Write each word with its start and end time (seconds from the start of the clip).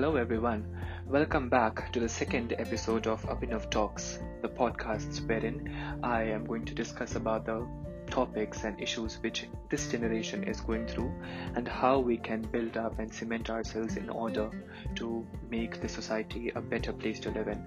Hello, 0.00 0.16
everyone. 0.16 0.64
Welcome 1.06 1.50
back 1.50 1.92
to 1.92 2.00
the 2.00 2.08
second 2.08 2.54
episode 2.58 3.06
of 3.06 3.22
Abhinav 3.24 3.70
Talks, 3.70 4.18
the 4.40 4.48
podcast 4.48 5.20
wherein 5.28 5.76
I 6.02 6.22
am 6.22 6.46
going 6.46 6.64
to 6.64 6.74
discuss 6.74 7.16
about 7.16 7.44
the 7.44 7.68
topics 8.08 8.64
and 8.64 8.80
issues 8.80 9.18
which 9.20 9.46
this 9.68 9.90
generation 9.90 10.44
is 10.44 10.62
going 10.62 10.86
through 10.86 11.12
and 11.54 11.68
how 11.68 11.98
we 11.98 12.16
can 12.16 12.40
build 12.40 12.78
up 12.78 12.98
and 12.98 13.12
cement 13.12 13.50
ourselves 13.50 13.98
in 13.98 14.08
order 14.08 14.50
to 14.94 15.26
make 15.50 15.82
the 15.82 15.88
society 15.90 16.50
a 16.54 16.62
better 16.62 16.94
place 16.94 17.20
to 17.20 17.30
live 17.32 17.48
in. 17.48 17.62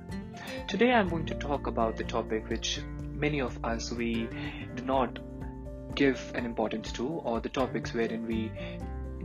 Today, 0.68 0.92
I'm 0.92 1.10
going 1.10 1.28
to 1.28 1.36
talk 1.36 1.68
about 1.68 1.98
the 1.98 2.04
topic 2.04 2.50
which 2.50 2.80
many 3.14 3.42
of 3.42 3.64
us 3.64 3.92
we 3.92 4.28
do 4.74 4.84
not 4.84 5.20
give 5.94 6.32
an 6.34 6.48
importance 6.48 6.92
to, 6.94 7.08
or 7.08 7.42
the 7.42 7.50
topics 7.50 7.94
wherein 7.94 8.26
we 8.26 8.52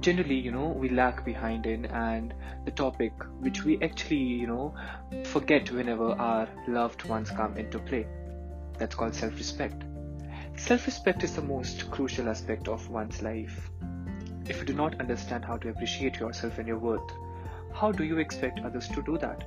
generally 0.01 0.39
you 0.39 0.51
know 0.51 0.69
we 0.69 0.89
lag 0.89 1.25
behind 1.25 1.67
in 1.67 1.85
and 1.87 2.35
the 2.65 2.71
topic 2.71 3.13
which 3.41 3.65
we 3.65 3.81
actually 3.83 4.17
you 4.17 4.47
know 4.47 4.75
forget 5.25 5.71
whenever 5.71 6.13
our 6.13 6.49
loved 6.67 7.05
ones 7.05 7.31
come 7.31 7.57
into 7.57 7.79
play. 7.79 8.07
That's 8.79 8.95
called 8.95 9.15
self-respect. 9.15 9.83
Self-respect 10.57 11.25
is 11.25 11.35
the 11.35 11.43
most 11.43 11.91
crucial 11.91 12.29
aspect 12.29 12.69
of 12.69 12.89
one's 12.91 13.23
life. 13.23 13.71
If 14.49 14.59
you 14.59 14.65
do 14.65 14.73
not 14.73 15.01
understand 15.01 15.45
how 15.45 15.57
to 15.59 15.69
appreciate 15.69 16.21
yourself 16.21 16.59
and 16.59 16.69
your 16.69 16.79
worth 16.79 17.13
how 17.73 17.93
do 17.93 18.05
you 18.05 18.19
expect 18.19 18.61
others 18.65 18.89
to 18.89 19.03
do 19.03 19.19
that? 19.19 19.45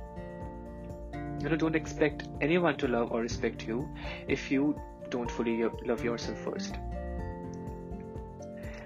You 1.40 1.48
know 1.48 1.56
don't 1.56 1.76
expect 1.76 2.28
anyone 2.40 2.76
to 2.78 2.88
love 2.88 3.12
or 3.12 3.20
respect 3.20 3.66
you 3.66 3.88
if 4.28 4.50
you 4.50 4.80
don't 5.10 5.30
fully 5.30 5.64
love 5.84 6.04
yourself 6.04 6.38
first 6.38 6.76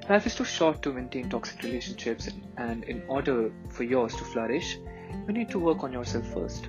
Life 0.08 0.26
is 0.26 0.36
too 0.36 0.44
short 0.44 0.82
to 0.82 0.92
maintain 0.92 1.28
toxic 1.28 1.64
relationships, 1.64 2.28
and 2.58 2.84
in 2.84 3.02
order 3.08 3.50
for 3.70 3.82
yours 3.82 4.14
to 4.14 4.22
flourish, 4.22 4.78
you 5.26 5.32
need 5.32 5.50
to 5.50 5.58
work 5.58 5.82
on 5.82 5.92
yourself 5.92 6.32
first. 6.32 6.68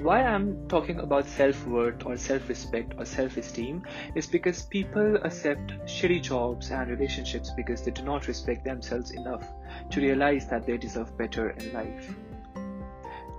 Why 0.00 0.22
I'm 0.22 0.68
talking 0.68 1.00
about 1.00 1.24
self 1.24 1.66
worth 1.66 2.04
or 2.04 2.18
self 2.18 2.50
respect 2.50 2.92
or 2.98 3.06
self 3.06 3.38
esteem 3.38 3.82
is 4.14 4.26
because 4.26 4.66
people 4.66 5.16
accept 5.24 5.72
shitty 5.86 6.22
jobs 6.22 6.70
and 6.70 6.90
relationships 6.90 7.50
because 7.56 7.82
they 7.82 7.92
do 7.92 8.02
not 8.02 8.28
respect 8.28 8.62
themselves 8.62 9.12
enough 9.12 9.48
to 9.90 10.00
realize 10.02 10.46
that 10.48 10.66
they 10.66 10.76
deserve 10.76 11.16
better 11.16 11.50
in 11.50 11.72
life. 11.72 12.14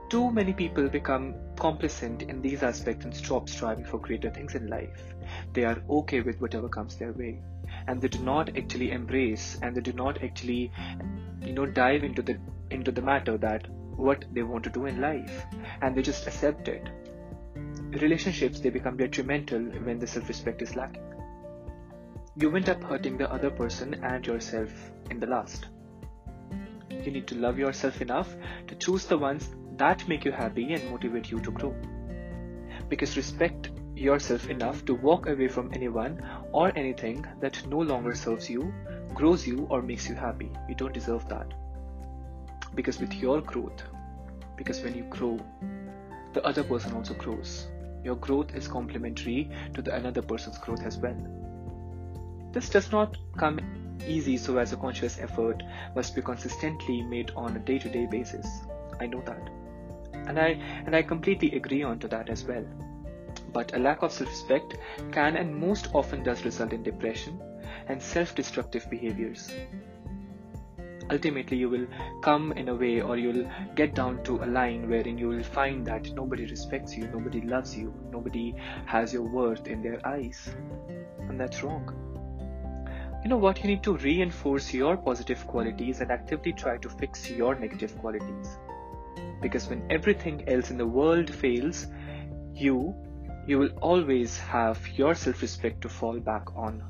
Too 0.09 0.31
many 0.31 0.53
people 0.53 0.89
become 0.89 1.35
complacent 1.55 2.23
in 2.23 2.41
these 2.41 2.63
aspects 2.63 3.05
and 3.05 3.15
stop 3.15 3.47
striving 3.47 3.85
for 3.85 3.99
greater 3.99 4.31
things 4.31 4.55
in 4.55 4.67
life. 4.67 5.13
They 5.53 5.65
are 5.65 5.77
okay 5.87 6.21
with 6.21 6.41
whatever 6.41 6.67
comes 6.67 6.95
their 6.95 7.13
way. 7.13 7.43
And 7.85 8.01
they 8.01 8.07
do 8.07 8.17
not 8.23 8.57
actually 8.57 8.91
embrace 8.91 9.59
and 9.61 9.75
they 9.75 9.81
do 9.81 9.93
not 9.93 10.23
actually 10.23 10.71
you 11.45 11.53
know 11.53 11.67
dive 11.67 12.03
into 12.03 12.23
the 12.23 12.39
into 12.71 12.91
the 12.91 13.03
matter 13.03 13.37
that 13.37 13.67
what 13.69 14.25
they 14.33 14.41
want 14.41 14.63
to 14.63 14.71
do 14.71 14.87
in 14.87 14.99
life. 14.99 15.45
And 15.83 15.95
they 15.95 16.01
just 16.01 16.25
accept 16.25 16.67
it. 16.67 16.89
Relationships 18.01 18.59
they 18.59 18.71
become 18.71 18.97
detrimental 18.97 19.61
when 19.61 19.99
the 19.99 20.07
self-respect 20.07 20.63
is 20.63 20.75
lacking. 20.75 21.03
You 22.35 22.55
end 22.55 22.69
up 22.69 22.83
hurting 22.83 23.17
the 23.17 23.31
other 23.31 23.51
person 23.51 23.93
and 24.03 24.25
yourself 24.25 24.71
in 25.11 25.19
the 25.19 25.27
last. 25.27 25.67
You 26.89 27.11
need 27.11 27.27
to 27.27 27.35
love 27.35 27.59
yourself 27.59 28.01
enough 28.01 28.35
to 28.67 28.75
choose 28.75 29.05
the 29.05 29.17
ones 29.17 29.49
that 29.79 30.07
make 30.07 30.25
you 30.25 30.31
happy 30.31 30.73
and 30.73 30.91
motivate 30.91 31.31
you 31.31 31.39
to 31.39 31.51
grow 31.51 31.75
because 32.89 33.15
respect 33.15 33.69
yourself 33.95 34.49
enough 34.49 34.83
to 34.85 34.95
walk 34.95 35.27
away 35.27 35.47
from 35.47 35.71
anyone 35.73 36.21
or 36.51 36.71
anything 36.75 37.25
that 37.39 37.65
no 37.67 37.79
longer 37.79 38.15
serves 38.15 38.49
you, 38.49 38.73
grows 39.13 39.45
you, 39.45 39.67
or 39.69 39.81
makes 39.81 40.07
you 40.09 40.15
happy. 40.15 40.51
You 40.67 40.75
don't 40.75 40.93
deserve 40.93 41.27
that. 41.29 41.53
Because 42.75 42.99
with 42.99 43.13
your 43.13 43.41
growth, 43.41 43.83
because 44.57 44.81
when 44.81 44.95
you 44.95 45.03
grow, 45.03 45.39
the 46.33 46.43
other 46.45 46.63
person 46.63 46.93
also 46.93 47.13
grows. 47.13 47.67
Your 48.03 48.15
growth 48.15 48.55
is 48.55 48.67
complementary 48.67 49.51
to 49.73 49.81
the 49.81 49.93
another 49.93 50.21
person's 50.21 50.57
growth 50.57 50.83
as 50.85 50.97
well. 50.97 51.17
This 52.51 52.69
does 52.69 52.91
not 52.91 53.17
come 53.37 53.59
easy, 54.07 54.37
so 54.37 54.57
as 54.57 54.71
a 54.71 54.77
conscious 54.77 55.19
effort 55.19 55.61
must 55.95 56.15
be 56.15 56.21
consistently 56.21 57.01
made 57.01 57.31
on 57.35 57.55
a 57.55 57.59
day-to-day 57.59 58.07
basis. 58.09 58.47
I 58.99 59.07
know 59.07 59.21
that. 59.25 59.58
And 60.29 60.39
I 60.39 60.49
and 60.85 60.95
I 60.95 61.01
completely 61.01 61.51
agree 61.55 61.83
onto 61.83 62.07
that 62.07 62.29
as 62.29 62.45
well 62.45 62.65
but 63.53 63.73
a 63.75 63.79
lack 63.79 64.01
of 64.03 64.11
self 64.11 64.29
respect 64.29 64.77
can 65.11 65.35
and 65.35 65.55
most 65.55 65.89
often 65.93 66.23
does 66.23 66.45
result 66.45 66.73
in 66.73 66.83
depression 66.83 67.41
and 67.87 68.01
self 68.01 68.35
destructive 68.35 68.89
behaviors. 68.89 69.51
Ultimately, 71.11 71.57
you 71.57 71.69
will 71.69 71.87
come 72.21 72.51
in 72.51 72.69
a 72.69 72.75
way, 72.75 73.01
or 73.01 73.17
you'll 73.17 73.49
get 73.73 73.95
down 73.95 74.23
to 74.23 74.43
a 74.43 74.45
line 74.45 74.87
wherein 74.87 75.17
you 75.17 75.27
will 75.27 75.43
find 75.43 75.85
that 75.87 76.11
nobody 76.13 76.45
respects 76.45 76.95
you, 76.95 77.07
nobody 77.07 77.41
loves 77.41 77.75
you, 77.75 77.91
nobody 78.11 78.53
has 78.85 79.11
your 79.11 79.23
worth 79.23 79.65
in 79.65 79.81
their 79.81 80.05
eyes. 80.05 80.49
And 81.27 81.39
that's 81.39 81.63
wrong. 81.63 81.89
You 83.23 83.29
know 83.29 83.37
what? 83.37 83.63
You 83.63 83.69
need 83.71 83.81
to 83.83 83.97
reinforce 83.97 84.71
your 84.71 84.97
positive 84.97 85.45
qualities 85.47 85.99
and 85.99 86.11
actively 86.11 86.53
try 86.53 86.77
to 86.77 86.89
fix 86.89 87.29
your 87.31 87.55
negative 87.55 87.97
qualities. 87.97 88.59
Because 89.41 89.69
when 89.69 89.85
everything 89.89 90.47
else 90.47 90.71
in 90.71 90.77
the 90.77 90.87
world 90.87 91.33
fails, 91.33 91.87
you 92.53 92.95
you 93.47 93.57
will 93.57 93.71
always 93.81 94.37
have 94.37 94.87
your 94.89 95.15
self 95.15 95.41
respect 95.41 95.81
to 95.81 95.89
fall 95.89 96.19
back 96.19 96.55
on. 96.55 96.83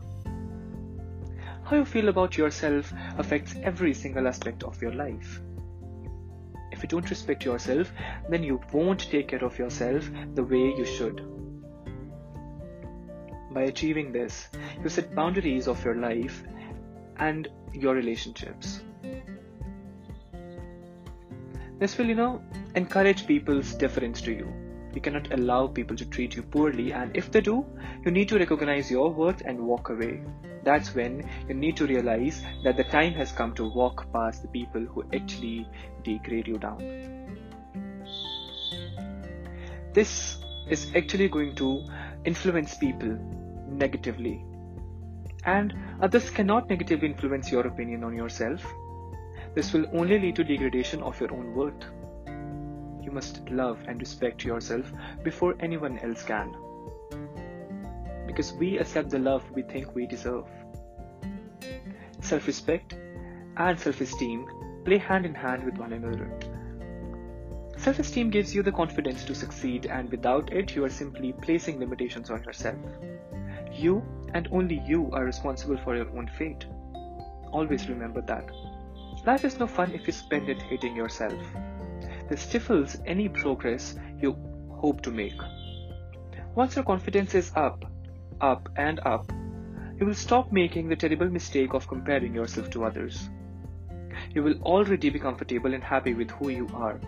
How 1.63 1.77
you 1.77 1.85
feel 1.85 2.09
about 2.09 2.37
yourself 2.37 2.91
affects 3.17 3.55
every 3.63 3.93
single 3.93 4.27
aspect 4.27 4.63
of 4.63 4.81
your 4.81 4.93
life. 4.93 5.39
If 6.71 6.83
you 6.83 6.89
don't 6.89 7.09
respect 7.09 7.45
yourself, 7.45 7.91
then 8.29 8.43
you 8.43 8.59
won't 8.73 8.99
take 8.99 9.27
care 9.27 9.43
of 9.43 9.57
yourself 9.57 10.09
the 10.35 10.43
way 10.43 10.73
you 10.75 10.85
should. 10.85 11.21
By 13.51 13.63
achieving 13.63 14.11
this, 14.11 14.49
you 14.83 14.89
set 14.89 15.15
boundaries 15.15 15.67
of 15.67 15.83
your 15.83 15.95
life 15.95 16.43
and 17.17 17.47
your 17.73 17.95
relationships. 17.95 18.81
This 21.79 21.97
will, 21.97 22.07
you 22.07 22.15
know, 22.15 22.41
encourage 22.75 23.25
people's 23.25 23.73
deference 23.73 24.21
to 24.21 24.31
you 24.31 24.53
you 24.93 25.01
cannot 25.01 25.31
allow 25.33 25.67
people 25.67 25.95
to 25.95 26.05
treat 26.05 26.35
you 26.35 26.43
poorly, 26.43 26.91
and 26.93 27.15
if 27.15 27.31
they 27.31 27.41
do, 27.41 27.65
you 28.03 28.11
need 28.11 28.27
to 28.29 28.39
recognize 28.39 28.89
your 28.89 29.11
worth 29.11 29.41
and 29.45 29.59
walk 29.59 29.89
away. 29.89 30.21
That's 30.63 30.93
when 30.95 31.29
you 31.47 31.53
need 31.53 31.77
to 31.77 31.85
realize 31.85 32.43
that 32.63 32.75
the 32.75 32.83
time 32.83 33.13
has 33.13 33.31
come 33.31 33.53
to 33.55 33.69
walk 33.69 34.11
past 34.11 34.41
the 34.41 34.47
people 34.49 34.81
who 34.81 35.03
actually 35.13 35.67
degrade 36.03 36.47
you 36.47 36.57
down. 36.57 36.79
This 39.93 40.37
is 40.69 40.91
actually 40.95 41.29
going 41.29 41.55
to 41.55 41.83
influence 42.25 42.75
people 42.75 43.17
negatively, 43.67 44.43
and 45.45 45.73
others 46.01 46.29
cannot 46.29 46.69
negatively 46.69 47.09
influence 47.09 47.51
your 47.51 47.67
opinion 47.67 48.03
on 48.03 48.15
yourself. 48.15 48.65
This 49.55 49.73
will 49.73 49.85
only 49.93 50.19
lead 50.19 50.35
to 50.37 50.43
degradation 50.43 51.01
of 51.03 51.19
your 51.19 51.33
own 51.33 51.53
worth 51.53 51.85
you 53.09 53.15
must 53.15 53.49
love 53.49 53.79
and 53.87 53.99
respect 53.99 54.43
yourself 54.43 54.91
before 55.23 55.55
anyone 55.59 55.97
else 55.99 56.23
can. 56.23 56.55
Because 58.27 58.53
we 58.53 58.77
accept 58.77 59.09
the 59.09 59.19
love 59.19 59.43
we 59.51 59.63
think 59.63 59.95
we 59.95 60.05
deserve. 60.05 60.45
Self 62.21 62.45
respect 62.45 62.93
and 63.57 63.79
self 63.79 63.99
esteem 64.01 64.45
play 64.85 64.99
hand 64.99 65.25
in 65.25 65.33
hand 65.33 65.63
with 65.63 65.77
one 65.77 65.93
another. 65.93 66.29
Self 67.77 67.97
esteem 67.97 68.29
gives 68.29 68.53
you 68.53 68.61
the 68.61 68.71
confidence 68.71 69.23
to 69.23 69.33
succeed, 69.33 69.85
and 69.85 70.11
without 70.11 70.51
it, 70.53 70.75
you 70.75 70.83
are 70.83 70.89
simply 70.89 71.33
placing 71.33 71.79
limitations 71.79 72.29
on 72.29 72.43
yourself. 72.43 72.77
You 73.71 74.03
and 74.33 74.47
only 74.51 74.83
you 74.85 75.09
are 75.13 75.23
responsible 75.23 75.77
for 75.77 75.95
your 75.95 76.09
own 76.15 76.27
fate. 76.37 76.65
Always 77.51 77.89
remember 77.89 78.21
that. 78.21 78.51
Life 79.29 79.45
is 79.45 79.59
no 79.59 79.67
fun 79.67 79.91
if 79.93 80.07
you 80.07 80.13
spend 80.13 80.49
it 80.49 80.59
hating 80.59 80.95
yourself. 80.95 81.39
This 82.29 82.41
stifles 82.41 82.97
any 83.05 83.29
progress 83.29 83.95
you 84.19 84.35
hope 84.71 85.03
to 85.03 85.11
make. 85.11 85.39
Once 86.55 86.75
your 86.75 86.83
confidence 86.83 87.35
is 87.35 87.51
up, 87.55 87.85
up, 88.41 88.69
and 88.75 88.99
up, 89.05 89.31
you 89.99 90.07
will 90.07 90.15
stop 90.15 90.51
making 90.51 90.89
the 90.89 90.95
terrible 90.95 91.29
mistake 91.29 91.75
of 91.75 91.87
comparing 91.87 92.33
yourself 92.33 92.71
to 92.71 92.85
others. 92.85 93.29
You 94.33 94.41
will 94.41 94.59
already 94.63 95.11
be 95.11 95.19
comfortable 95.19 95.75
and 95.75 95.83
happy 95.83 96.15
with 96.15 96.31
who 96.31 96.49
you 96.49 96.67
are. 96.73 96.99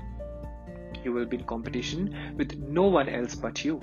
You 1.04 1.14
will 1.14 1.26
be 1.26 1.38
in 1.38 1.46
competition 1.46 2.36
with 2.38 2.56
no 2.56 2.84
one 2.84 3.10
else 3.10 3.34
but 3.34 3.66
you. 3.66 3.82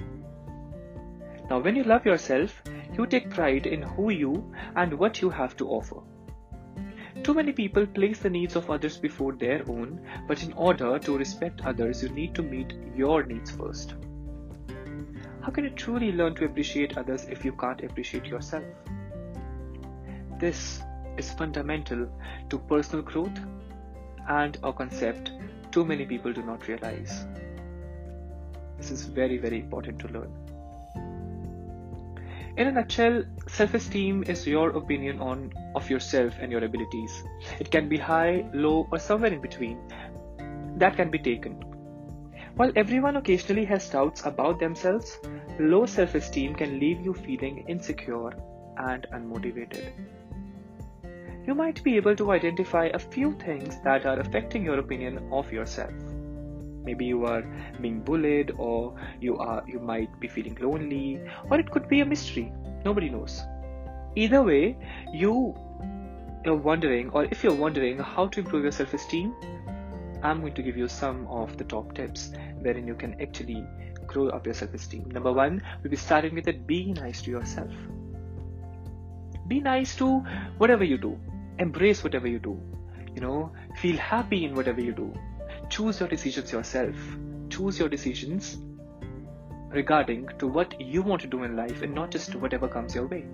Now, 1.51 1.59
when 1.59 1.75
you 1.75 1.83
love 1.83 2.07
yourself, 2.07 2.63
you 2.97 3.05
take 3.05 3.31
pride 3.31 3.67
in 3.67 3.83
who 3.83 4.11
you 4.11 4.55
and 4.77 4.97
what 4.97 5.21
you 5.23 5.29
have 5.29 5.57
to 5.57 5.69
offer. 5.69 6.08
Too 7.23 7.35
many 7.35 7.53
people 7.53 7.87
place 7.87 8.19
the 8.21 8.31
needs 8.31 8.57
of 8.57 8.71
others 8.71 8.97
before 8.97 9.33
their 9.33 9.63
own, 9.69 10.01
but 10.27 10.43
in 10.43 10.53
order 10.55 10.99
to 10.99 11.19
respect 11.19 11.61
others, 11.65 12.03
you 12.03 12.09
need 12.11 12.35
to 12.35 12.43
meet 12.43 12.75
your 12.97 13.23
needs 13.23 13.51
first. 13.51 13.95
How 15.41 15.51
can 15.51 15.65
you 15.65 15.71
truly 15.71 16.13
learn 16.13 16.35
to 16.37 16.45
appreciate 16.45 16.97
others 16.97 17.25
if 17.25 17.45
you 17.45 17.53
can't 17.53 17.83
appreciate 17.83 18.27
yourself? 18.27 18.65
This 20.39 20.83
is 21.17 21.33
fundamental 21.33 22.09
to 22.49 22.59
personal 22.59 23.03
growth 23.03 23.39
and 24.29 24.57
a 24.63 24.73
concept 24.73 25.33
too 25.71 25.85
many 25.85 26.07
people 26.07 26.33
do 26.33 26.43
not 26.43 26.67
realize. 26.69 27.27
This 28.79 28.91
is 28.91 29.05
very, 29.05 29.39
very 29.39 29.59
important 29.59 29.99
to 30.01 30.09
learn. 30.09 30.33
In 32.59 32.67
a 32.67 32.73
nutshell, 32.73 33.23
self-esteem 33.47 34.25
is 34.25 34.45
your 34.45 34.71
opinion 34.71 35.21
on 35.21 35.53
of 35.77 35.89
yourself 35.89 36.35
and 36.41 36.51
your 36.51 36.65
abilities. 36.65 37.23
It 37.61 37.71
can 37.71 37.89
be 37.89 37.97
high, 37.97 38.51
low, 38.53 38.89
or 38.91 38.99
somewhere 38.99 39.33
in 39.33 39.41
between. 39.41 39.79
That 40.77 40.97
can 40.97 41.09
be 41.09 41.21
taken. 41.21 41.53
While 42.57 42.73
everyone 42.75 43.15
occasionally 43.15 43.65
has 43.67 43.89
doubts 43.89 44.27
about 44.27 44.59
themselves, 44.59 45.21
low 45.61 45.87
self-esteem 45.87 46.57
can 46.57 46.81
leave 46.81 47.01
you 47.01 47.15
feeling 47.15 47.65
insecure 47.69 48.33
and 48.77 49.07
unmotivated. 49.15 49.93
You 51.47 51.55
might 51.55 51.85
be 51.85 51.97
able 51.97 52.17
to 52.17 52.33
identify 52.33 52.87
a 52.87 52.99
few 52.99 53.35
things 53.39 53.77
that 53.85 54.05
are 54.05 54.19
affecting 54.19 54.65
your 54.65 54.81
opinion 54.81 55.29
of 55.31 55.53
yourself 55.53 55.95
maybe 56.89 57.05
you 57.13 57.25
are 57.27 57.43
being 57.81 58.01
bullied 58.11 58.53
or 58.57 58.95
you 59.21 59.39
are 59.47 59.63
you 59.75 59.81
might 59.93 60.19
be 60.25 60.29
feeling 60.37 60.59
lonely 60.67 61.21
or 61.51 61.61
it 61.65 61.71
could 61.71 61.89
be 61.95 62.01
a 62.01 62.11
mystery. 62.17 62.53
Nobody 62.85 63.09
knows. 63.17 63.41
Either 64.17 64.43
way 64.43 64.77
you 65.13 65.35
are 66.47 66.55
wondering 66.55 67.11
or 67.11 67.25
if 67.37 67.45
you're 67.45 67.61
wondering 67.67 67.99
how 67.99 68.27
to 68.35 68.41
improve 68.41 68.63
your 68.63 68.73
self-esteem 68.73 69.35
i'm 70.29 70.41
going 70.41 70.55
to 70.59 70.63
give 70.63 70.77
you 70.77 70.89
some 70.89 71.27
of 71.39 71.57
the 71.59 71.65
top 71.73 71.95
tips 71.99 72.31
wherein 72.63 72.87
you 72.87 72.95
can 73.03 73.15
actually 73.21 73.65
grow 74.09 74.29
up 74.31 74.47
your 74.47 74.55
self-esteem. 74.55 75.11
Number 75.13 75.33
one 75.33 75.63
we'll 75.83 75.91
be 75.91 75.97
starting 75.97 76.35
with 76.35 76.49
it. 76.49 76.67
Be 76.67 76.93
nice 76.95 77.23
to 77.23 77.31
yourself. 77.31 77.71
Be 79.47 79.61
nice 79.61 79.95
to 79.97 80.21
whatever 80.57 80.85
you 80.85 80.99
do. 80.99 81.19
Embrace 81.59 82.03
whatever 82.03 82.27
you 82.27 82.39
do. 82.39 82.59
You 83.15 83.21
know 83.21 83.53
feel 83.83 83.97
happy 83.97 84.45
in 84.45 84.55
whatever 84.55 84.81
you 84.81 84.93
do 84.93 85.13
choose 85.79 86.01
your 86.01 86.09
decisions 86.09 86.51
yourself. 86.51 86.97
Choose 87.51 87.79
your 87.79 87.89
decisions 87.89 88.59
regarding 89.71 90.29
to 90.41 90.49
what 90.49 90.81
you 90.81 91.03
want 91.03 91.23
to 91.23 91.29
do 91.29 91.45
in 91.45 91.55
life 91.55 91.83
and 91.83 91.95
not 91.95 92.11
just 92.11 92.35
whatever 92.35 92.67
comes 92.67 92.97
your 92.97 93.07
way. 93.07 93.25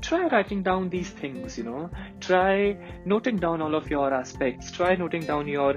Try 0.00 0.28
writing 0.28 0.62
down 0.62 0.90
these 0.90 1.10
things 1.10 1.58
you 1.58 1.64
know. 1.64 1.90
Try 2.20 2.76
noting 3.04 3.38
down 3.38 3.60
all 3.60 3.74
of 3.74 3.90
your 3.90 4.14
aspects. 4.14 4.70
Try 4.70 4.94
noting 4.94 5.26
down 5.26 5.48
your 5.48 5.74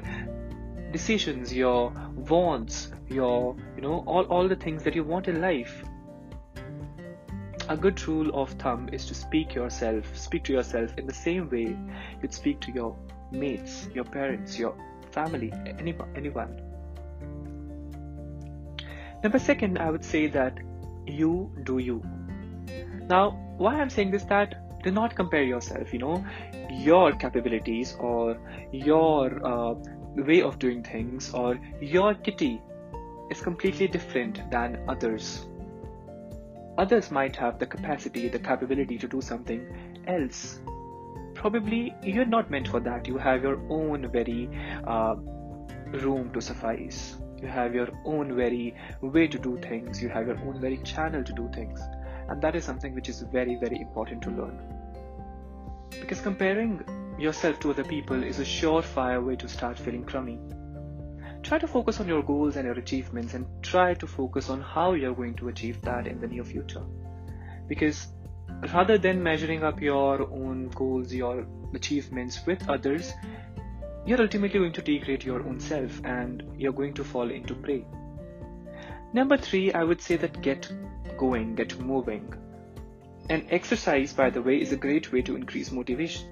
decisions 0.91 1.51
your 1.51 1.91
wants 2.15 2.91
your 3.07 3.55
you 3.75 3.81
know 3.81 4.03
all, 4.05 4.23
all 4.25 4.47
the 4.47 4.55
things 4.55 4.83
that 4.83 4.93
you 4.93 5.03
want 5.03 5.27
in 5.27 5.41
life. 5.41 5.83
A 7.69 7.75
good 7.75 8.07
rule 8.07 8.29
of 8.39 8.51
thumb 8.51 8.87
is 8.91 9.07
to 9.07 9.15
speak 9.15 9.55
yourself 9.55 10.15
speak 10.15 10.43
to 10.43 10.53
yourself 10.53 10.93
in 10.97 11.07
the 11.07 11.13
same 11.13 11.49
way 11.49 11.75
you'd 12.21 12.33
speak 12.33 12.59
to 12.61 12.71
your 12.71 12.95
mates 13.31 13.89
your 13.93 14.05
parents 14.05 14.57
your 14.57 14.73
family, 15.17 15.51
any, 15.79 15.95
anyone. 16.15 16.53
Number 19.23 19.39
second, 19.39 19.79
I 19.79 19.89
would 19.89 20.05
say 20.05 20.27
that 20.27 20.59
you 21.07 21.51
do 21.63 21.79
you. 21.79 22.03
Now, 23.09 23.23
why 23.57 23.75
I'm 23.81 23.89
saying 23.89 24.11
this 24.11 24.25
that 24.25 24.55
do 24.83 24.91
not 24.91 25.15
compare 25.15 25.43
yourself, 25.43 25.93
you 25.93 25.99
know, 25.99 26.25
your 26.71 27.11
capabilities 27.13 27.95
or 27.99 28.37
your 28.71 29.45
uh, 29.53 29.73
way 30.29 30.41
of 30.41 30.59
doing 30.59 30.83
things 30.83 31.33
or 31.33 31.59
your 31.81 32.13
kitty 32.13 32.61
is 33.31 33.41
completely 33.41 33.87
different 33.87 34.49
than 34.51 34.79
others. 34.87 35.45
Others 36.77 37.09
might 37.09 37.35
have 37.35 37.57
the 37.57 37.65
capacity, 37.65 38.27
the 38.29 38.39
capability 38.39 38.97
to 38.99 39.07
do 39.07 39.21
something 39.21 39.65
else 40.05 40.59
probably 41.37 41.93
you're 42.03 42.25
not 42.25 42.49
meant 42.51 42.67
for 42.67 42.79
that. 42.79 43.07
You 43.07 43.17
have 43.17 43.43
your 43.43 43.59
own 43.69 44.11
very 44.11 44.49
uh, 44.85 45.15
room 46.05 46.31
to 46.33 46.41
suffice. 46.41 47.15
You 47.41 47.47
have 47.47 47.75
your 47.75 47.89
own 48.05 48.35
very 48.35 48.75
way 49.01 49.27
to 49.27 49.37
do 49.37 49.57
things. 49.61 50.01
You 50.01 50.09
have 50.09 50.27
your 50.27 50.39
own 50.39 50.59
very 50.59 50.77
channel 50.79 51.23
to 51.23 51.33
do 51.33 51.49
things. 51.53 51.79
And 52.29 52.41
that 52.41 52.55
is 52.55 52.65
something 52.65 52.95
which 52.95 53.09
is 53.09 53.21
very 53.21 53.55
very 53.55 53.79
important 53.79 54.21
to 54.23 54.31
learn. 54.31 54.59
Because 56.01 56.19
comparing 56.21 56.83
yourself 57.17 57.59
to 57.61 57.71
other 57.71 57.83
people 57.83 58.23
is 58.23 58.39
a 58.39 58.43
surefire 58.43 59.25
way 59.25 59.35
to 59.35 59.47
start 59.47 59.79
feeling 59.79 60.03
crummy. 60.03 60.39
Try 61.43 61.59
to 61.59 61.67
focus 61.67 61.99
on 61.99 62.07
your 62.07 62.23
goals 62.23 62.57
and 62.57 62.65
your 62.65 62.77
achievements 62.77 63.33
and 63.33 63.45
try 63.61 63.93
to 63.93 64.07
focus 64.07 64.49
on 64.49 64.61
how 64.61 64.93
you're 64.93 65.15
going 65.15 65.35
to 65.35 65.47
achieve 65.49 65.81
that 65.83 66.07
in 66.07 66.19
the 66.19 66.27
near 66.27 66.43
future. 66.43 66.83
Because 67.67 68.07
rather 68.73 68.97
than 68.97 69.21
measuring 69.21 69.63
up 69.63 69.81
your 69.81 70.21
own 70.31 70.69
goals, 70.69 71.13
your 71.13 71.45
achievements 71.73 72.45
with 72.45 72.67
others, 72.69 73.13
you're 74.05 74.21
ultimately 74.21 74.59
going 74.59 74.73
to 74.73 74.81
degrade 74.81 75.23
your 75.23 75.43
own 75.43 75.59
self 75.59 76.01
and 76.05 76.43
you're 76.57 76.71
going 76.71 76.93
to 76.93 77.03
fall 77.03 77.29
into 77.29 77.53
prey. 77.53 77.85
Number 79.13 79.37
three, 79.37 79.73
I 79.73 79.83
would 79.83 80.01
say 80.01 80.15
that 80.17 80.41
get 80.41 80.71
going, 81.17 81.55
get 81.55 81.79
moving. 81.79 82.33
And 83.29 83.45
exercise, 83.49 84.13
by 84.13 84.29
the 84.29 84.41
way, 84.41 84.61
is 84.61 84.71
a 84.71 84.77
great 84.77 85.11
way 85.11 85.21
to 85.23 85.35
increase 85.35 85.71
motivation. 85.71 86.29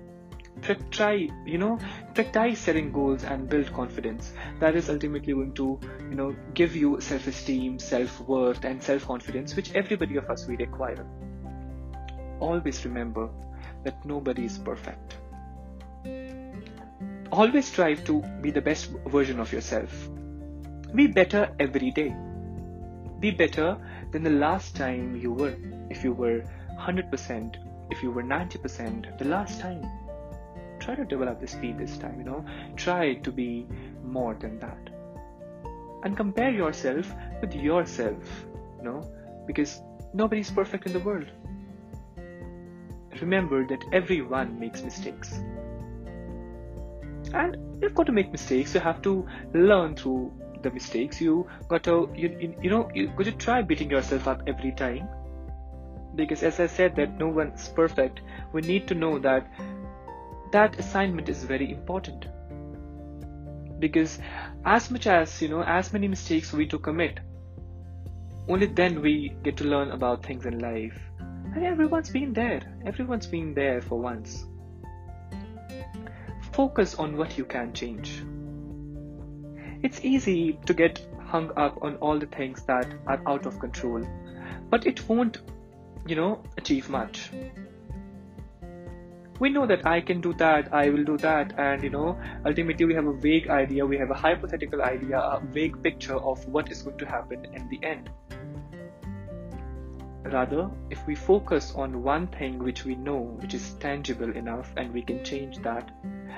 Try, 0.89 1.27
you 1.45 1.57
know, 1.57 1.77
practice 2.13 2.59
setting 2.59 2.93
goals 2.93 3.25
and 3.25 3.49
build 3.49 3.73
confidence. 3.73 4.31
That 4.61 4.77
is 4.77 4.89
ultimately 4.89 5.33
going 5.33 5.53
to, 5.55 5.77
you 6.09 6.15
know, 6.15 6.33
give 6.53 6.77
you 6.77 7.01
self-esteem, 7.01 7.79
self-worth, 7.79 8.63
and 8.63 8.81
self-confidence, 8.81 9.57
which 9.57 9.73
everybody 9.73 10.15
of 10.15 10.29
us 10.29 10.47
we 10.47 10.55
require 10.55 11.05
always 12.45 12.85
remember 12.85 13.29
that 13.83 14.05
nobody 14.05 14.45
is 14.45 14.57
perfect. 14.57 15.17
Always 17.31 17.67
strive 17.67 18.03
to 18.05 18.21
be 18.41 18.51
the 18.51 18.61
best 18.61 18.91
version 19.15 19.39
of 19.39 19.51
yourself. 19.51 20.09
Be 20.93 21.07
better 21.07 21.49
every 21.59 21.91
day. 21.91 22.15
Be 23.19 23.31
better 23.31 23.77
than 24.11 24.23
the 24.23 24.35
last 24.45 24.75
time 24.75 25.15
you 25.19 25.31
were. 25.33 25.55
If 25.89 26.03
you 26.03 26.13
were 26.13 26.43
100%, 26.79 27.55
if 27.91 28.03
you 28.03 28.11
were 28.11 28.23
90%, 28.23 29.17
the 29.17 29.25
last 29.25 29.59
time. 29.59 29.83
Try 30.79 30.95
to 30.95 31.05
develop 31.05 31.41
the 31.41 31.47
speed 31.47 31.79
this 31.79 31.97
time, 31.97 32.19
you 32.19 32.25
know. 32.25 32.45
Try 32.75 33.15
to 33.15 33.31
be 33.31 33.65
more 34.03 34.35
than 34.35 34.59
that. 34.59 34.89
And 36.03 36.15
compare 36.15 36.51
yourself 36.51 37.11
with 37.41 37.55
yourself, 37.55 38.45
you 38.77 38.83
know, 38.83 39.01
because 39.47 39.81
nobody's 40.13 40.51
perfect 40.51 40.85
in 40.85 40.93
the 40.93 40.99
world 40.99 41.25
remember 43.21 43.65
that 43.67 43.83
everyone 43.91 44.59
makes 44.59 44.81
mistakes. 44.83 45.39
And 47.33 47.57
you've 47.81 47.95
got 47.95 48.05
to 48.05 48.11
make 48.11 48.31
mistakes, 48.31 48.73
you 48.73 48.79
have 48.79 49.01
to 49.01 49.27
learn 49.53 49.95
through 49.95 50.31
the 50.61 50.71
mistakes. 50.71 51.21
You 51.21 51.47
got 51.67 51.83
to, 51.83 52.09
you, 52.15 52.55
you 52.61 52.69
know, 52.69 52.89
you 52.93 53.07
got 53.07 53.25
to 53.25 53.31
try 53.31 53.61
beating 53.61 53.89
yourself 53.89 54.27
up 54.27 54.43
every 54.47 54.71
time. 54.71 55.07
Because 56.15 56.43
as 56.43 56.59
I 56.59 56.67
said, 56.67 56.95
that 56.95 57.17
no 57.19 57.27
one's 57.27 57.67
perfect, 57.69 58.21
we 58.53 58.61
need 58.61 58.87
to 58.87 58.95
know 58.95 59.19
that 59.19 59.47
that 60.51 60.79
assignment 60.79 61.29
is 61.29 61.43
very 61.43 61.71
important. 61.71 62.27
Because 63.79 64.19
as 64.63 64.89
much 64.89 65.07
as, 65.07 65.41
you 65.41 65.49
know, 65.49 65.61
as 65.61 65.91
many 65.91 66.07
mistakes 66.07 66.53
we 66.53 66.65
do 66.65 66.79
commit, 66.79 67.19
only 68.47 68.67
then 68.67 69.01
we 69.01 69.35
get 69.43 69.57
to 69.57 69.65
learn 69.65 69.91
about 69.91 70.25
things 70.25 70.45
in 70.45 70.59
life 70.59 70.97
and 71.53 71.63
everyone's 71.63 72.09
been 72.09 72.33
there. 72.33 72.61
Everyone's 72.85 73.27
been 73.27 73.53
there 73.53 73.81
for 73.81 73.99
once. 73.99 74.45
Focus 76.53 76.95
on 76.95 77.17
what 77.17 77.37
you 77.37 77.45
can 77.45 77.73
change. 77.73 78.23
It's 79.83 80.03
easy 80.03 80.57
to 80.65 80.73
get 80.73 81.05
hung 81.25 81.51
up 81.57 81.77
on 81.81 81.95
all 81.97 82.17
the 82.17 82.25
things 82.27 82.63
that 82.63 82.93
are 83.07 83.21
out 83.27 83.45
of 83.45 83.59
control, 83.59 84.07
but 84.69 84.87
it 84.87 85.07
won't, 85.07 85.41
you 86.07 86.15
know, 86.15 86.41
achieve 86.57 86.89
much. 86.89 87.29
We 89.37 89.49
know 89.49 89.67
that 89.67 89.85
I 89.85 89.99
can 89.99 90.21
do 90.21 90.31
that, 90.35 90.73
I 90.73 90.89
will 90.89 91.03
do 91.03 91.17
that, 91.17 91.53
and 91.59 91.83
you 91.83 91.89
know, 91.89 92.17
ultimately 92.45 92.85
we 92.85 92.93
have 92.93 93.05
a 93.05 93.13
vague 93.13 93.49
idea, 93.49 93.85
we 93.85 93.97
have 93.97 94.09
a 94.09 94.13
hypothetical 94.13 94.81
idea, 94.81 95.19
a 95.19 95.41
vague 95.51 95.83
picture 95.83 96.15
of 96.15 96.47
what 96.47 96.71
is 96.71 96.83
going 96.83 96.97
to 96.99 97.05
happen 97.05 97.45
in 97.53 97.67
the 97.67 97.79
end. 97.83 98.09
Rather, 100.31 100.71
if 100.89 101.05
we 101.05 101.13
focus 101.13 101.73
on 101.75 102.01
one 102.01 102.27
thing 102.27 102.57
which 102.57 102.83
we 102.83 102.95
know, 102.95 103.37
which 103.41 103.53
is 103.53 103.73
tangible 103.73 104.35
enough, 104.35 104.71
and 104.75 104.91
we 104.91 105.03
can 105.03 105.23
change 105.23 105.59
that, 105.59 105.91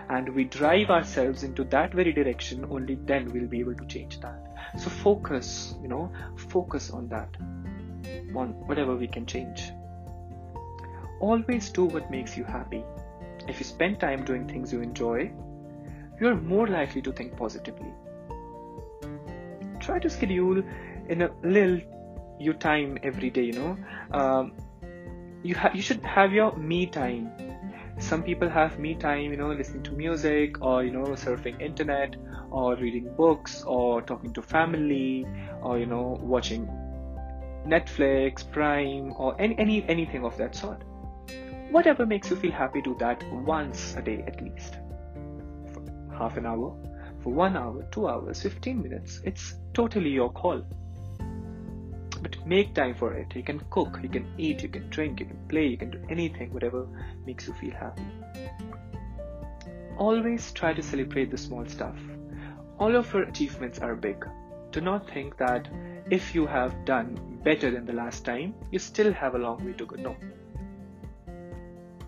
and 0.09 0.27
we 0.35 0.43
drive 0.43 0.89
ourselves 0.89 1.43
into 1.43 1.63
that 1.65 1.93
very 1.93 2.11
direction, 2.11 2.65
only 2.69 2.95
then 2.95 3.31
we'll 3.31 3.47
be 3.47 3.61
able 3.61 3.75
to 3.75 3.85
change 3.85 4.19
that. 4.19 4.43
So 4.77 4.89
focus, 4.89 5.75
you 5.81 5.87
know, 5.87 6.11
focus 6.49 6.91
on 6.91 7.07
that, 7.09 7.29
on 8.35 8.49
whatever 8.67 8.95
we 8.95 9.07
can 9.07 9.25
change. 9.25 9.71
Always 11.21 11.69
do 11.69 11.85
what 11.85 12.11
makes 12.11 12.35
you 12.37 12.43
happy. 12.43 12.83
If 13.47 13.59
you 13.59 13.65
spend 13.65 14.01
time 14.01 14.25
doing 14.25 14.47
things 14.47 14.73
you 14.73 14.81
enjoy, 14.81 15.31
you're 16.19 16.35
more 16.35 16.67
likely 16.67 17.01
to 17.03 17.13
think 17.13 17.37
positively. 17.37 17.93
Try 19.79 19.99
to 19.99 20.09
schedule 20.09 20.61
in 21.07 21.21
a 21.21 21.31
little 21.41 21.79
your 22.39 22.53
time 22.53 22.97
every 23.03 23.29
day 23.29 23.43
you 23.43 23.53
know. 23.53 23.77
Um, 24.11 24.53
you 25.43 25.55
ha- 25.55 25.71
you 25.73 25.81
should 25.81 26.01
have 26.03 26.33
your 26.33 26.55
me 26.55 26.85
time. 26.85 27.31
Some 27.99 28.23
people 28.23 28.49
have 28.49 28.79
me 28.79 28.95
time 28.95 29.31
you 29.31 29.37
know 29.37 29.51
listening 29.51 29.83
to 29.83 29.91
music 29.91 30.61
or 30.61 30.83
you 30.83 30.91
know 30.91 31.05
surfing 31.25 31.61
internet 31.61 32.15
or 32.51 32.75
reading 32.75 33.13
books 33.15 33.63
or 33.63 34.01
talking 34.01 34.33
to 34.33 34.41
family 34.41 35.25
or 35.61 35.77
you 35.79 35.85
know 35.85 36.17
watching 36.21 36.67
netflix 37.67 38.49
prime 38.49 39.13
or 39.17 39.35
any, 39.41 39.57
any 39.57 39.83
anything 39.89 40.23
of 40.23 40.37
that 40.37 40.55
sort. 40.55 40.83
Whatever 41.69 42.05
makes 42.05 42.29
you 42.29 42.37
feel 42.37 42.51
happy 42.51 42.81
do 42.81 42.95
that 42.99 43.21
once 43.31 43.95
a 43.97 44.01
day 44.01 44.23
at 44.25 44.41
least. 44.41 44.77
For 45.73 45.83
half 46.17 46.37
an 46.37 46.45
hour 46.45 46.75
for 47.27 47.33
one 47.33 47.57
hour 47.57 47.83
two 47.91 48.07
hours 48.07 48.41
15 48.41 48.81
minutes 48.81 49.21
it's 49.25 49.55
totally 49.73 50.09
your 50.09 50.31
call 50.31 50.63
make 52.47 52.73
time 52.73 52.95
for 52.95 53.13
it. 53.13 53.35
You 53.35 53.43
can 53.43 53.61
cook 53.69 53.99
you 54.01 54.09
can 54.09 54.27
eat 54.37 54.63
you 54.63 54.69
can 54.69 54.89
drink 54.89 55.19
you 55.19 55.25
can 55.25 55.39
play 55.49 55.67
you 55.67 55.77
can 55.77 55.91
do 55.91 56.01
anything 56.09 56.53
whatever 56.53 56.87
makes 57.25 57.47
you 57.47 57.53
feel 57.53 57.71
happy. 57.71 58.05
Always 59.97 60.51
try 60.51 60.73
to 60.73 60.81
celebrate 60.81 61.31
the 61.31 61.37
small 61.37 61.65
stuff. 61.65 61.97
All 62.79 62.95
of 62.95 63.13
your 63.13 63.23
achievements 63.23 63.79
are 63.79 63.95
big. 63.95 64.25
Do 64.71 64.81
not 64.81 65.09
think 65.09 65.37
that 65.37 65.67
if 66.09 66.35
you 66.35 66.45
have 66.45 66.85
done 66.85 67.39
better 67.43 67.71
than 67.71 67.85
the 67.85 67.93
last 67.93 68.23
time 68.25 68.53
you 68.71 68.79
still 68.79 69.11
have 69.13 69.35
a 69.35 69.37
long 69.37 69.65
way 69.65 69.73
to 69.73 69.85
go. 69.85 69.95
No. 69.95 70.15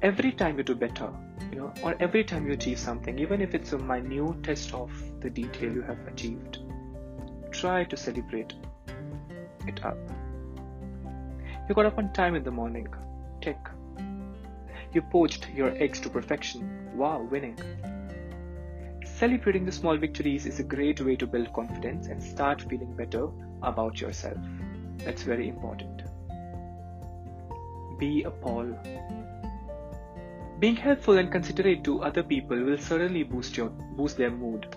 Every 0.02 0.32
time 0.32 0.58
you 0.58 0.64
do 0.64 0.76
better 0.76 1.12
you 1.52 1.58
know 1.58 1.74
or 1.84 1.96
every 2.00 2.24
time 2.24 2.48
you 2.48 2.54
achieve 2.54 2.80
something 2.80 3.20
even 3.20 3.42
if 3.42 3.56
it's 3.56 3.74
a 3.74 3.78
minute 3.78 4.44
test 4.44 4.74
of 4.74 4.92
the 5.22 5.30
detail 5.30 5.72
you 5.74 5.82
have 5.82 6.00
achieved 6.08 6.60
try 7.52 7.84
to 7.84 7.98
celebrate 7.98 8.54
it 9.68 9.84
up. 9.84 9.98
You 11.70 11.76
got 11.76 11.86
up 11.86 12.00
on 12.00 12.12
time 12.14 12.34
in 12.34 12.44
the 12.44 12.50
morning. 12.50 12.88
Tick. 13.42 13.60
You 14.92 15.04
poached 15.04 15.50
your 15.54 15.70
eggs 15.78 16.00
to 16.00 16.10
perfection. 16.10 16.90
Wow, 16.96 17.28
winning. 17.30 17.60
Celebrating 19.06 19.66
the 19.66 19.72
small 19.72 19.96
victories 19.96 20.48
is 20.48 20.60
a 20.60 20.64
great 20.64 21.00
way 21.00 21.16
to 21.18 21.28
build 21.28 21.54
confidence 21.54 22.08
and 22.08 22.24
start 22.24 22.64
feeling 22.64 22.96
better 22.96 23.28
about 23.62 24.02
yourself. 24.02 24.40
That's 24.98 25.22
very 25.22 25.48
important. 25.48 26.02
Be 28.00 28.24
a 28.24 28.32
Paul. 28.32 28.76
Being 30.58 30.76
helpful 30.76 31.20
and 31.20 31.32
considerate 31.32 31.84
to 31.84 32.02
other 32.02 32.24
people 32.24 32.60
will 32.60 32.80
certainly 32.80 33.22
boost 33.22 33.56
your 33.56 33.70
boost 33.70 34.18
their 34.18 34.32
mood. 34.32 34.76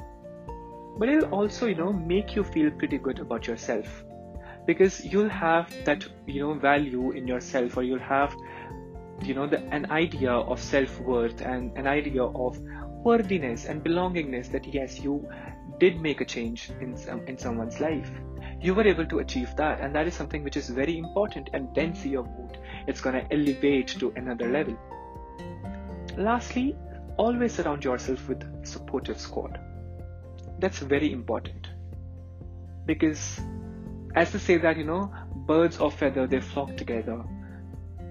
But 0.99 1.09
it'll 1.09 1.31
also, 1.31 1.65
you 1.65 1.75
know, 1.75 1.91
make 1.91 2.37
you 2.37 2.45
feel 2.45 2.71
pretty 2.71 2.99
good 2.99 3.19
about 3.19 3.47
yourself 3.47 4.05
because 4.67 5.05
you'll 5.05 5.29
have 5.29 5.73
that 5.85 6.05
you 6.27 6.41
know 6.41 6.55
value 6.55 7.11
in 7.13 7.27
yourself 7.27 7.77
or 7.77 7.83
you'll 7.83 7.99
have 7.99 8.35
you 9.23 9.35
know 9.35 9.47
the, 9.47 9.59
an 9.75 9.91
idea 9.91 10.33
of 10.33 10.61
self-worth 10.61 11.41
and 11.43 11.77
an 11.77 11.87
idea 11.87 12.23
of 12.23 12.59
worthiness 13.05 13.65
and 13.67 13.85
belongingness 13.85 14.51
that 14.51 14.67
yes 14.67 15.01
you 15.01 15.29
did 15.79 16.01
make 16.01 16.21
a 16.21 16.25
change 16.25 16.71
in 16.81 16.97
some, 16.97 17.27
in 17.27 17.37
someone's 17.37 17.81
life. 17.81 18.11
You 18.61 18.75
were 18.75 18.87
able 18.87 19.07
to 19.07 19.19
achieve 19.19 19.55
that 19.57 19.81
and 19.81 19.95
that 19.95 20.07
is 20.07 20.15
something 20.15 20.45
which 20.45 20.57
is 20.57 20.69
very 20.69 20.97
important 20.99 21.51
and 21.53 21.75
then 21.75 21.95
see 21.95 22.11
your 22.11 22.23
mood. 22.23 22.59
It's 22.87 23.01
going 23.01 23.17
to 23.17 23.35
elevate 23.35 23.89
to 23.99 24.13
another 24.15 24.49
level. 24.49 24.79
Lastly 26.17 26.77
always 27.17 27.55
surround 27.55 27.85
yourself 27.85 28.29
with 28.29 28.45
supportive 28.65 29.19
squad. 29.19 29.59
That's 30.59 30.79
very 30.79 31.13
important. 31.13 31.69
Because 32.87 33.41
as 34.15 34.31
to 34.33 34.39
say 34.39 34.57
that 34.59 34.77
you 34.77 34.85
know 34.85 35.13
birds 35.35 35.79
of 35.79 35.95
feather 35.95 36.27
they 36.27 36.41
flock 36.41 36.77
together. 36.77 37.23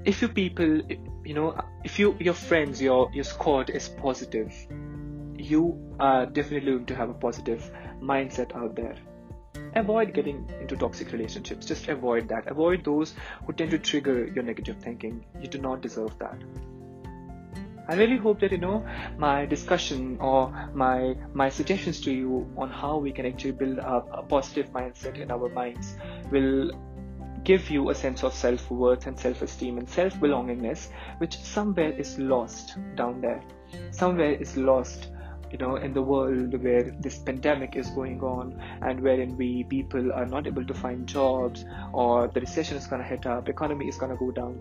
If 0.05 0.21
your 0.21 0.29
people 0.29 0.81
you 1.23 1.33
know 1.33 1.59
if 1.83 1.99
you 1.99 2.15
your 2.19 2.33
friends 2.33 2.81
your 2.81 3.09
your 3.13 3.23
squad 3.23 3.69
is 3.69 3.87
positive 3.89 4.53
you 5.37 5.95
are 5.99 6.25
definitely 6.25 6.71
going 6.71 6.85
to 6.85 6.95
have 6.95 7.09
a 7.09 7.13
positive 7.13 7.71
mindset 8.01 8.55
out 8.55 8.75
there. 8.75 8.95
Avoid 9.75 10.13
getting 10.13 10.49
into 10.59 10.75
toxic 10.75 11.11
relationships. 11.11 11.65
Just 11.65 11.87
avoid 11.87 12.27
that. 12.29 12.47
Avoid 12.47 12.83
those 12.83 13.13
who 13.45 13.53
tend 13.53 13.71
to 13.71 13.79
trigger 13.79 14.27
your 14.27 14.43
negative 14.43 14.77
thinking. 14.77 15.25
You 15.41 15.47
do 15.47 15.59
not 15.59 15.81
deserve 15.81 16.17
that 16.19 16.37
I 17.91 17.95
really 17.95 18.15
hope 18.15 18.39
that 18.39 18.53
you 18.53 18.57
know 18.57 18.85
my 19.17 19.45
discussion 19.45 20.17
or 20.21 20.49
my 20.73 21.13
my 21.33 21.49
suggestions 21.49 21.99
to 22.03 22.11
you 22.11 22.49
on 22.55 22.69
how 22.69 22.97
we 22.97 23.11
can 23.11 23.25
actually 23.25 23.51
build 23.51 23.79
up 23.79 24.07
a 24.13 24.21
positive 24.23 24.69
mindset 24.71 25.17
in 25.19 25.29
our 25.29 25.49
minds 25.49 25.97
will 26.31 26.71
give 27.43 27.69
you 27.69 27.89
a 27.89 27.95
sense 27.95 28.23
of 28.23 28.33
self-worth 28.33 29.07
and 29.07 29.19
self-esteem 29.19 29.77
and 29.77 29.89
self-belongingness 29.89 30.87
which 31.17 31.35
somewhere 31.35 31.91
is 32.03 32.17
lost 32.17 32.77
down 32.95 33.19
there. 33.19 33.43
Somewhere 33.91 34.31
is 34.45 34.55
lost 34.55 35.09
you 35.51 35.57
know 35.57 35.75
in 35.75 35.93
the 35.93 36.01
world 36.01 36.57
where 36.63 36.95
this 37.01 37.17
pandemic 37.17 37.75
is 37.75 37.89
going 37.89 38.21
on 38.21 38.57
and 38.83 39.01
wherein 39.01 39.35
we 39.35 39.65
people 39.65 40.13
are 40.13 40.25
not 40.25 40.47
able 40.47 40.65
to 40.71 40.73
find 40.73 41.05
jobs 41.07 41.65
or 41.91 42.29
the 42.29 42.39
recession 42.39 42.77
is 42.77 42.87
going 42.87 43.01
to 43.01 43.07
hit 43.13 43.25
up 43.25 43.49
economy 43.49 43.89
is 43.89 43.97
going 43.97 44.17
to 44.17 44.17
go 44.25 44.31
down. 44.31 44.57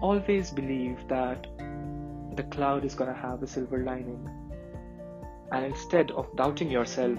Always 0.00 0.52
believe 0.52 0.98
that 1.08 1.48
the 2.36 2.44
cloud 2.44 2.84
is 2.84 2.94
going 2.94 3.12
to 3.12 3.20
have 3.20 3.42
a 3.42 3.46
silver 3.46 3.78
lining. 3.84 4.28
And 5.52 5.64
instead 5.64 6.10
of 6.12 6.34
doubting 6.36 6.70
yourself, 6.70 7.18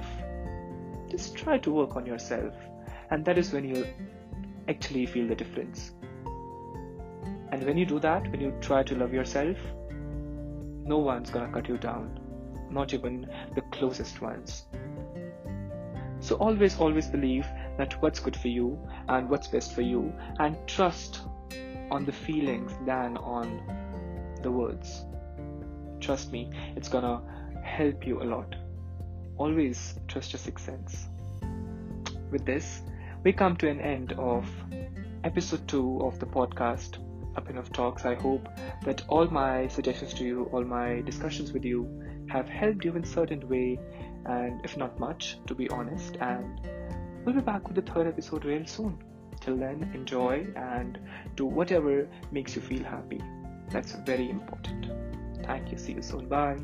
just 1.10 1.36
try 1.36 1.58
to 1.60 1.72
work 1.72 1.96
on 1.96 2.06
yourself. 2.06 2.54
And 3.12 3.24
that 3.26 3.38
is 3.38 3.54
when 3.54 3.64
you'll 3.64 3.88
actually 4.68 5.06
feel 5.06 5.28
the 5.28 5.36
difference. 5.36 5.92
And 7.52 7.64
when 7.64 7.78
you 7.78 7.86
do 7.86 8.00
that, 8.00 8.32
when 8.32 8.42
you 8.42 8.52
try 8.62 8.82
to 8.82 8.96
love 8.96 9.14
yourself, 9.14 9.58
no 10.86 10.98
one's 10.98 11.30
gonna 11.30 11.52
cut 11.52 11.70
you 11.70 11.78
down, 11.78 12.20
not 12.72 12.94
even 12.94 13.30
the 13.54 13.62
closest 13.72 14.22
ones. 14.22 14.66
So 16.20 16.36
always, 16.38 16.80
always 16.80 17.08
believe 17.08 17.46
that 17.78 18.02
what's 18.02 18.20
good 18.20 18.36
for 18.36 18.48
you 18.48 18.80
and 19.10 19.30
what's 19.30 19.48
best 19.48 19.76
for 19.76 19.82
you, 19.82 20.12
and 20.40 20.58
trust 20.68 21.22
on 21.92 22.06
the 22.06 22.12
feelings 22.12 22.72
than 22.86 23.18
on 23.18 23.62
the 24.44 24.52
words. 24.52 25.06
Trust 26.00 26.32
me, 26.32 26.52
it's 26.76 26.90
gonna 26.90 27.22
help 27.64 28.06
you 28.06 28.22
a 28.22 28.26
lot. 28.26 28.56
Always 29.38 29.96
trust 30.08 30.34
your 30.34 30.40
sixth 30.40 30.66
sense. 30.66 31.08
With 32.30 32.46
this, 32.46 32.82
we 33.24 33.32
come 33.32 33.56
to 33.58 33.70
an 33.70 33.80
end 33.80 34.14
of 34.14 34.46
episode 35.24 35.68
2 35.68 36.02
of 36.02 36.20
the 36.20 36.26
podcast, 36.26 36.98
Abhinav 37.36 37.72
Talks. 37.72 38.06
I 38.06 38.16
hope 38.16 38.48
that 38.84 39.04
all 39.08 39.28
my 39.28 39.68
suggestions 39.70 40.14
to 40.16 40.24
you, 40.24 40.50
all 40.52 40.64
my 40.64 41.02
discussions 41.02 41.54
with 41.54 41.64
you 41.64 41.88
have 42.30 42.50
helped 42.50 42.84
you 42.84 42.96
in 42.96 43.04
certain 43.04 43.48
way, 43.48 43.80
and 44.26 44.60
if 44.66 44.76
not 44.78 45.00
much, 45.00 45.38
to 45.48 45.56
be 45.56 45.70
honest. 45.70 46.18
And 46.20 46.60
we'll 47.24 47.36
be 47.36 47.42
back 47.42 47.68
with 47.68 47.76
the 47.76 47.94
third 47.94 48.08
episode 48.08 48.46
real 48.46 48.66
soon. 48.66 48.98
Till 49.40 49.58
then, 49.58 49.90
enjoy 49.94 50.48
and 50.56 51.00
do 51.36 51.46
whatever 51.46 52.08
makes 52.32 52.56
you 52.56 52.62
feel 52.62 52.84
happy. 52.84 53.22
That's 53.74 53.94
very 53.94 54.30
important. 54.30 54.92
Thank 55.44 55.72
you. 55.72 55.78
See 55.80 55.94
you 55.94 56.04
soon. 56.04 56.28
Bye. 56.30 56.60